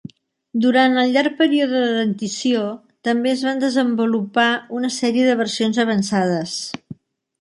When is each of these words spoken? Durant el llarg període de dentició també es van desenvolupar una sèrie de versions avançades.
Durant 0.61 0.95
el 1.01 1.11
llarg 1.17 1.33
període 1.41 1.81
de 1.83 1.89
dentició 1.97 2.63
també 3.09 3.33
es 3.35 3.43
van 3.49 3.61
desenvolupar 3.65 4.49
una 4.79 4.91
sèrie 4.97 5.29
de 5.29 5.37
versions 5.43 5.83
avançades. 5.85 6.57